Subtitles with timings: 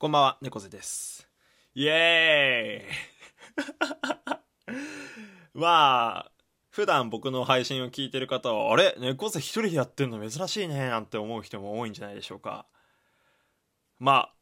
[0.00, 1.26] こんばんは、猫背です。
[1.74, 3.62] イエーイ
[5.58, 6.30] まあ、
[6.70, 8.94] 普段僕の配信を聞いてる方は、あれ？
[8.98, 10.30] 猫背一人でやってんの？
[10.30, 12.66] 珍しいね、なんて思う人も多いんじゃないでしょうか。
[13.98, 14.32] まあ、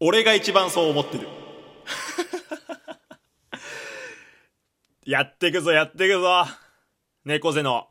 [0.00, 1.28] 俺が一番そう思ってる。
[5.06, 6.44] やってくぞ、やってくぞ。
[7.24, 7.86] 猫背の、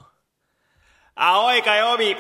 [1.16, 2.18] 青い火曜日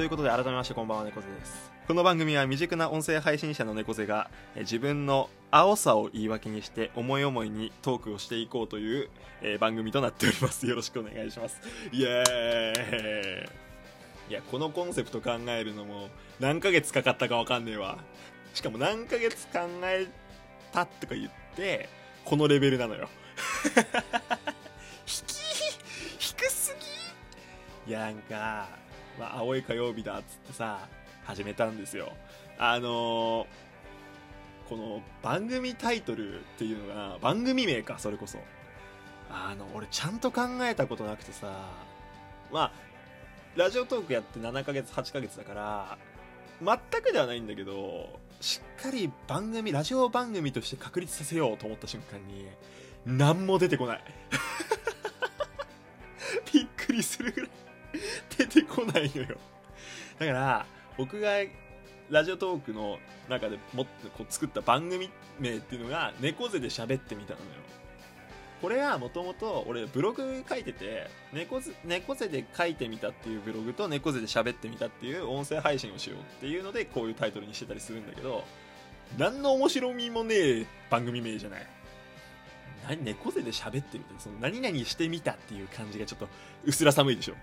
[0.00, 1.70] ということで改めましてこんばんは猫背です。
[1.86, 9.10] この番組は未熟な音声配信者の猫背がえー自分の青さを言い訳にして思い思いにトークをしていこうという、
[9.42, 10.66] えー番組となっております。
[10.66, 11.60] よろしくお願いします。
[11.92, 14.30] イエーイ。
[14.30, 17.98] いやこのコンセプト考えるのも何ヶ月かかったか分かんねえわ。
[18.54, 20.06] しかも何ヶ月考え
[20.72, 21.90] たとか言って
[22.24, 23.10] このレベルなのよ。
[25.04, 25.34] 引き
[26.18, 26.74] 低す
[27.86, 27.90] ぎ。
[27.90, 28.80] いやなんか、
[29.20, 30.88] まあ、青い火曜日だっつってさ
[31.24, 32.12] 始めたんですよ。
[32.58, 33.46] あのー
[34.70, 38.38] この番組タイトルっていうのが番組名かそれこそ。
[39.28, 41.68] あの俺ちゃんと考えたことなくてさ
[42.52, 42.72] まあ
[43.56, 45.98] ラジオトークやって7ヶ月8ヶ月だから
[46.60, 52.46] 全くではないんだけどしっかり番組ラジオ番組として確立させようと思った瞬間に
[53.06, 54.04] 何も出てこない。
[56.52, 57.50] びっくりするぐらい。
[58.50, 59.36] てこないのよ。
[60.18, 60.66] だから
[60.98, 61.30] 僕が
[62.10, 62.98] ラジオトークの
[63.28, 67.46] 中でもっとこう作った番組名っていうのが猫背で喋ってみたのよ。
[68.60, 78.44] これはもともと俺ブログ書いてて猫背猫背で書いてみたっていうブログと猫背で喋ってみたっていう音声配信をしようっていうのでこういうタイトルにしてたりするんだけど
[79.16, 81.66] 何の面白みもねえ番組名じゃない。
[82.86, 84.20] 何猫背で喋ってみた？
[84.20, 86.28] その何々してみたっていう感じがちょっと
[86.64, 87.34] 薄ら寒いでしょ。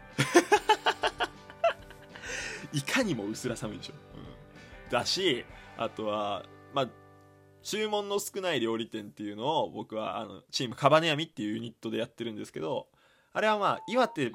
[2.74, 5.46] いかにも薄ら寒いでしょ、うん、だし
[5.78, 6.90] あとはまあ
[7.64, 12.88] 注文の少ない料理店っていうのを僕はあのチームカバネヤミっていうユニットでやってるんですけど
[13.34, 14.32] あれはまあ岩手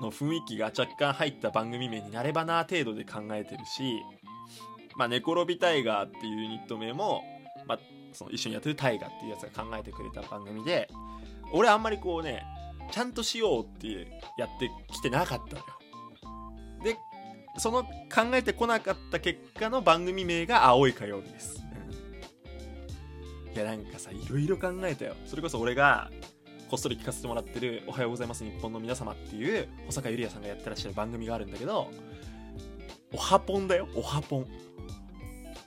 [0.00, 4.00] の雰囲気が若干入った番組名になればな程度で考えてるし
[4.96, 7.22] まあ、寝転びタイガーっていうユニット名も、
[7.66, 7.78] まあ、
[8.12, 10.88] その一緒にやってるタイガーっていうやつが考えてくれた番組で
[11.52, 12.42] 俺あんまりこうね
[12.90, 15.64] ちゃんとしようってやってきてなかったのよ。
[17.58, 17.90] その考
[18.34, 21.62] えてこなかった結果の番組名が青い火曜日です、
[23.48, 23.54] うん。
[23.54, 25.14] いやなんかさいろいろ考えたよ。
[25.26, 26.10] それこそ俺が
[26.68, 31.90] こっそり聞かせてもらってる「おはようございます日本の皆様」っていう保坂ゆりやさんがやってらっしゃる番組があるんだけど
[33.12, 34.46] おはぽんだよおはぽん。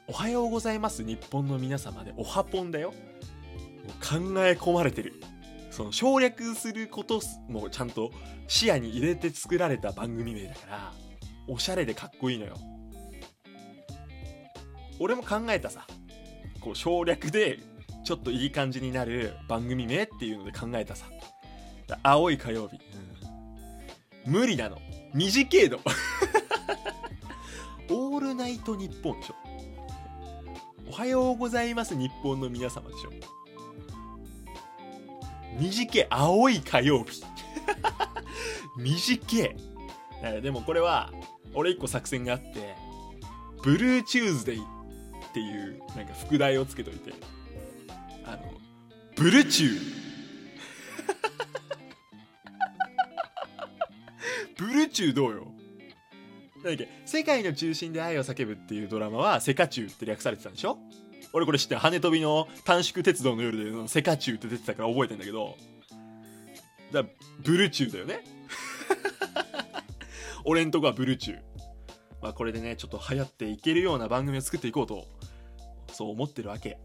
[0.07, 2.91] おはようございます日本の皆様でおはぽんだよ。
[2.91, 5.21] もう考え込まれてる。
[5.71, 8.11] その省略することもちゃんと
[8.47, 10.93] 視野に入れて作られた番組名だから
[11.49, 12.55] おしゃれでかっこいいのよ。
[14.99, 15.87] 俺も考えたさ。
[16.61, 17.59] こう省略で
[18.03, 21.07] ちょっといい感じになる番組名っていうので考えたさ。
[22.03, 22.77] 青い火曜日、
[24.27, 24.31] うん。
[24.31, 24.77] 無理なの。
[25.13, 25.79] 短いの。
[27.89, 29.35] オールナイトニッポンでしょ。
[30.87, 33.09] おはようございます日本の皆様でしょ。
[35.59, 37.23] 短い青い火曜日。
[38.77, 39.55] 短い。
[40.41, 41.11] でもこれは
[41.53, 42.75] 俺一個作戦があって
[43.63, 44.61] ブルーチューズデイっ
[45.33, 47.13] ていうなんか副題をつけといて。
[48.25, 48.39] あの
[49.15, 49.79] ブルチュー。
[54.57, 55.47] ブルチューどうよ？
[56.57, 60.77] なんだっけ世界の中心で愛を叫ぶっていうドラマはセカチュウって略されてたんでしょ？
[61.33, 61.79] 俺これ知ってる。
[61.81, 65.57] 羽飛びの短縮鉄道の夜でセカチュウって出てたから覚えてんだけど。
[66.91, 67.03] だ
[67.43, 68.23] ブルチューだよね
[70.45, 71.39] 俺んとこはブルーチュー。
[72.21, 75.07] まあこれでねちょっと流行っていけるような番組を作っていこうと
[75.93, 76.77] そう思ってるわけ。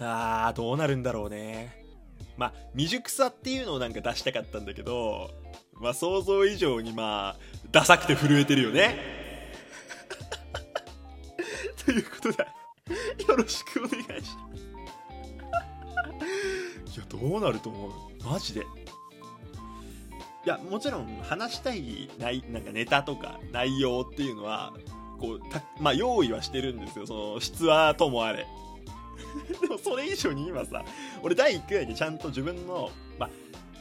[0.00, 1.84] あーどうなるんだろうね。
[2.36, 5.30] まあ未熟さっていうのをなんか出したかったんだけど
[5.74, 7.40] まあ想像以上にまあ
[7.70, 8.96] ダサくて震えてるよね。
[11.84, 12.38] ということで
[13.28, 14.64] よろしくお願いします。
[16.96, 18.24] いやどうなると思う？
[18.24, 18.64] マジで。
[20.44, 24.74] いやもちろん話したいないなんかネタとか内容っていうのは
[25.18, 27.06] こうたまあ用意はしてるんですよ。
[27.06, 28.46] その質はともあれ。
[29.60, 30.84] でもそれ以上に今さ
[31.22, 33.30] 俺第1回でちゃんと自分のまあ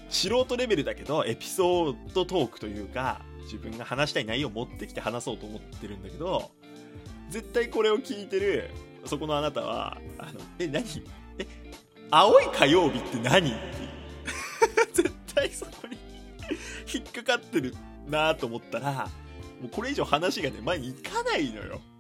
[0.10, 6.52] 素人レベルだけどエピソードトークというか自分が話したい内容を持ってきて話そうと思ってるんだけど
[7.30, 8.70] 絶対これを聞いてる
[9.06, 10.84] そこのあなたはあのえ何？
[11.40, 11.48] え
[12.10, 13.54] 青い火曜日って何？
[16.94, 17.76] 引っかかってる
[18.08, 19.10] なと思ったら
[19.62, 21.82] もうこれ以上話がね前に行かないのよ。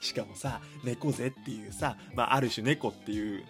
[0.00, 3.44] しかもさ猫背っていうさ、まあ、ある種猫っていう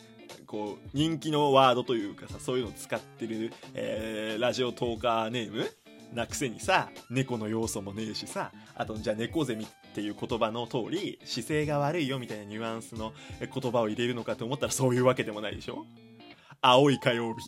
[0.47, 5.71] こう人気のワードというかさそういうのを使ってる、えー、ラジオトーカーネーム
[6.13, 15.87] なくせにさ猫の要素もねえしさあとじゃあ猫背っていう言葉の通り姿勢が悪いよみたいなニュアンスの言葉を入れるのかと思ったらそういうわけでもないでしょ。
[16.63, 17.41] 青い火曜日。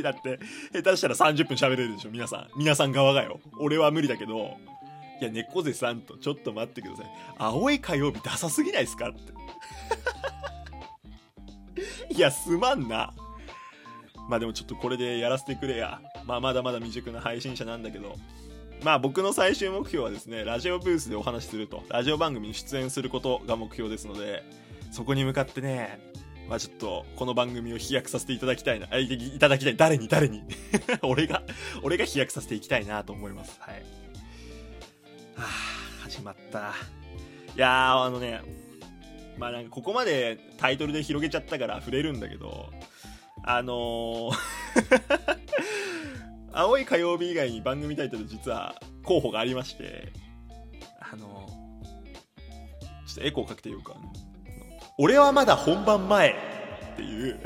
[0.00, 0.40] だけでだって
[0.72, 2.48] 下手したら30分喋れるでしょ皆さん。
[2.56, 3.40] 皆さん側がよ。
[3.58, 4.56] 俺は無理だけど
[5.20, 7.06] いや猫背さんとちょっと待ってください。
[7.38, 9.32] 青い火曜日ダサすぎないですかって。
[12.14, 13.12] いやすまんな。
[14.28, 16.00] まあでもちょっとこれでやらせてくれや。
[16.24, 18.16] まあまだまだ未熟な配信者なんだけど、
[18.82, 24.42] まあ僕の最終目標はですね、ラジオブースでお話しすると、ラジオ番組に出演することが目標ですので、
[24.90, 26.00] そこに向かってね、
[26.52, 29.76] まあちょっと、この番組を飛躍させていただきたいな、いいただきたい。
[29.76, 30.06] 誰に？
[30.06, 30.42] 誰に？
[31.00, 31.42] 俺が、
[31.82, 33.58] 俺が飛躍させていきたいなと思います。
[33.58, 33.76] はい。
[35.34, 35.46] はあ、
[36.02, 36.74] 始まった。
[37.56, 38.42] いやー、あのね、
[39.38, 42.70] まあなんかここまでタイトルで広げちゃったから触れるんだけど、
[43.44, 44.32] あのー
[46.52, 50.12] 青い火曜日以外に番組タイトル実は候補がありまして、
[51.00, 53.96] あのー、ちょっとエコーかけてようか。
[54.98, 56.34] 俺はまだ本番前
[56.92, 57.40] っていう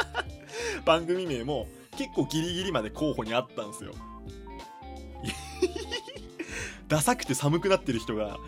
[0.84, 3.92] 番組名も結構ギリギリまで候補にあったんですよ。
[6.88, 8.38] ダサくて寒くなってる人が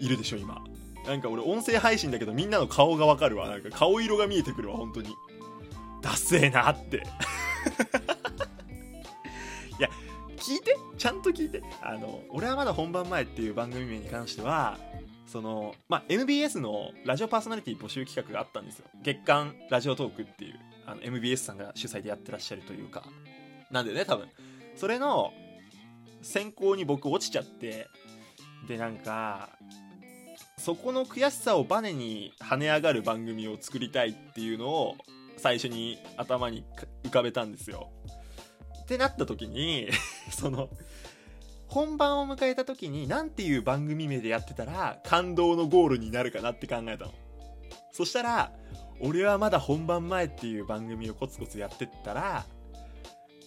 [0.00, 0.64] いるでしょ、今。
[1.06, 3.48] なんか俺音声配信だけどみんなの顔がわかるわ。
[3.48, 5.14] なんか顔色が見えてくるわ、本当に。
[6.00, 6.96] ダセえなって
[9.78, 9.88] いや
[10.36, 10.76] 聞いて？
[10.98, 11.62] ちゃんと聞いて？
[11.80, 14.78] あの俺はまだ本番前っていう番組名に関しては
[15.32, 18.84] そのまあ MBS のラジオパーソナリティ募集企画があったんですよ。
[19.02, 23.02] 月間ラジオトークっていうあの MBS さんが主催でやってらっしゃるというか。
[23.70, 24.28] なんでね多分。
[24.76, 25.32] それの
[26.20, 27.88] 選考に僕落ちちゃって
[28.68, 29.48] でなんか
[30.58, 34.96] そこの悔しさをバネに跳ね上がる番組を作りたいっていうのを
[35.38, 36.62] 最初に頭に
[37.04, 37.88] 浮かべたんですよ。
[38.82, 39.88] ってなった時に
[40.30, 40.68] その
[41.72, 47.12] 本番を迎えた時に何ていう番組名でやってたら感動のゴールになるかなって考えたの。
[47.92, 48.52] そしたら
[49.00, 52.44] 俺はまだ本番前っていう番組をコツコツやってったら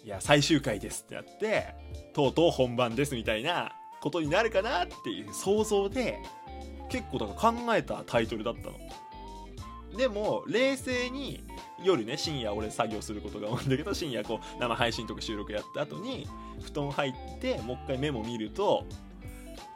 [0.04, 1.76] いや最終回ですってやって
[2.14, 6.20] とうとう本番ですみたいなことになるかなっていう想像で
[6.90, 8.80] 結構だから考えたタイトルだったの。
[9.98, 11.44] でも冷静に
[11.84, 16.28] 夜ね深夜俺作業することが多いんだけど深夜こう生配信とか収録やった後に
[16.64, 18.86] 布団入ってもう一回メモ見ると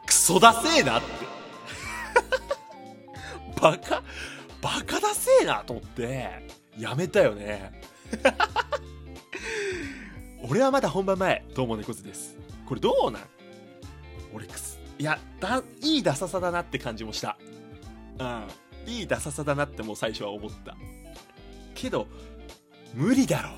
[0.06, 1.08] クソだせえなって。
[3.60, 4.02] バカ
[4.62, 6.30] バカだせえなと思って
[6.78, 7.80] やめたよね。
[10.48, 12.36] 俺はまだ本番前どうも猫背です。
[12.66, 13.22] これどうなん？
[14.34, 17.36] 俺くすいやだいいダサさだなって感じもした。
[18.18, 18.44] うん。
[18.86, 20.76] いいダサさだなってもう最初は思った。
[21.74, 22.06] けど
[22.94, 23.52] 無理だろう。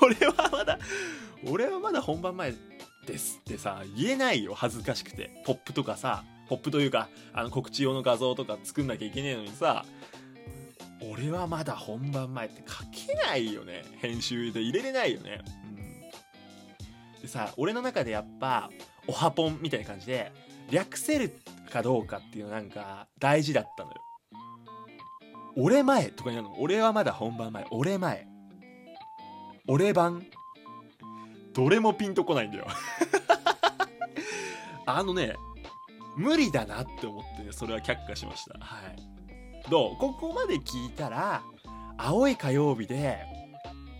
[0.02, 0.78] 俺はまだ
[1.46, 2.54] 俺はまだ本番前
[3.06, 5.30] ですってさ言えないよ恥ずかしくて。
[5.44, 9.84] ポップとかさポップというかあの告知用の画像とか作んなきゃいけねえのにさ
[11.10, 13.84] 俺はまだ本番前って書けないよね。
[14.00, 15.40] 編集で入れれないよね。
[17.16, 17.20] うん。
[17.22, 18.70] でさ俺の中でやっぱ
[19.06, 20.32] おはぽんみたいな感じで
[20.70, 21.36] 略せる
[21.70, 23.96] かどうかっていうのなんか大事だったのよ。
[25.56, 26.56] 俺前とかになるの。
[26.58, 27.66] 俺はまだ本番前。
[27.70, 28.26] 俺前。
[29.68, 30.24] 俺版。
[31.52, 32.66] どれもピンとこないんだよ。
[34.86, 35.34] あのね
[36.16, 38.58] 無理だなって思ってねそれは却下しました。
[38.58, 38.96] はい。
[39.70, 39.96] どう？
[39.96, 41.42] ここまで聞いたら
[41.96, 43.18] 青い火曜日で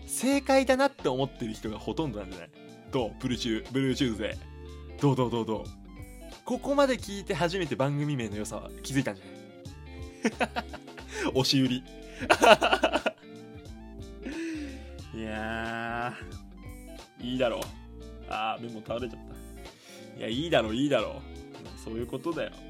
[0.05, 2.49] 正解だなって思ってる人がほとんどなんじゃない？
[2.91, 3.11] どう？
[3.19, 4.29] Blue Tue Blue Tues
[5.01, 5.63] どうどうどうどう？
[6.43, 10.84] ここまで聞いて初めて番組名の良さは気づいたんじゃない？
[11.33, 11.83] 押し売り。
[15.13, 16.13] いや
[17.19, 17.61] いいだろう。
[18.29, 20.19] あーメモ倒れちゃった。
[20.19, 21.79] いやいいだろういいだろう。
[21.83, 22.51] そういうことだよ。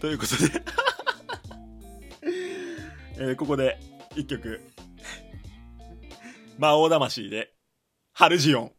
[0.00, 0.62] ということで。
[3.16, 3.78] えー、ここで
[4.16, 4.60] 一曲。
[6.58, 7.54] 魔王魂で
[8.12, 8.72] ハルジオン。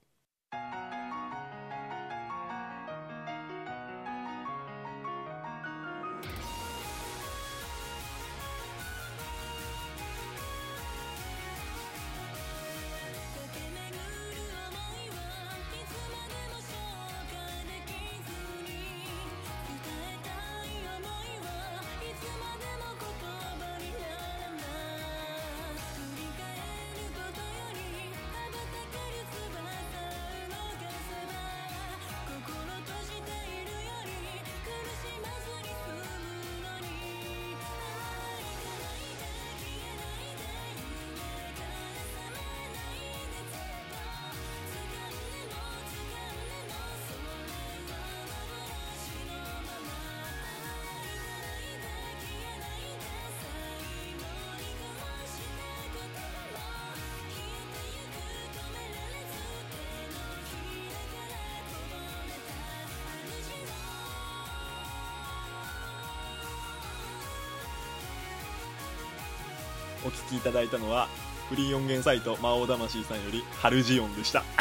[70.06, 71.08] お聞きいただいたのは
[71.50, 74.44] フリー音源サイト魔王魂さんよりハルジオンでした。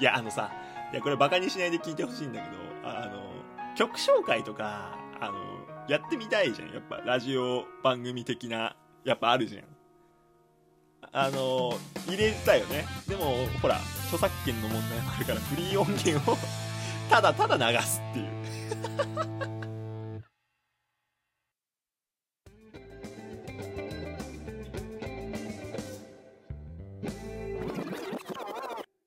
[0.00, 0.50] いやあのさ
[0.92, 3.22] いやこれバカにしないで聞いてほしいんだけどあの
[3.76, 5.34] 曲紹介とかあの
[5.88, 6.72] やってみたいじゃん。
[6.72, 9.64] やっぱラジオ番組的なやっぱあるじゃん。
[11.12, 12.86] あの入れたよね。
[13.06, 16.36] でもほら著作権の問題もあるからフリー音源を
[17.08, 19.55] ただただ流すっていう。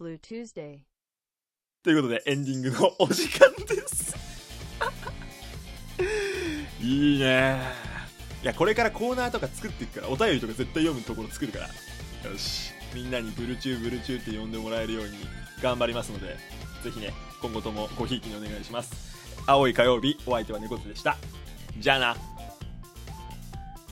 [0.10, 0.80] Blue Tuesday.
[1.84, 4.16] ということでエンディングのお時間です。
[6.82, 7.62] いいね。
[8.42, 11.68] いやこれからコーナーとか作っていくからお便りとか絶対読むところ作るから。
[11.68, 12.72] よし。
[12.96, 15.12] みんなにブルチューブルチューって呼んでもらえるように
[15.62, 16.38] 頑張りますので
[16.84, 18.92] ぜひね今後ともごひいきにお願いします。
[19.46, 21.18] 青い火曜日お相手は猫背でした。
[21.78, 22.18] じゃあな